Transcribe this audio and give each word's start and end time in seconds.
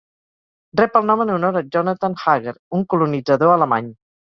Rep 0.81 0.97
el 1.01 1.05
nom 1.11 1.21
en 1.27 1.33
honor 1.35 1.61
a 1.61 1.65
Jonathan 1.77 2.19
Hager, 2.27 2.59
un 2.81 2.91
colonitzador 2.97 3.59
alemany. 3.63 3.99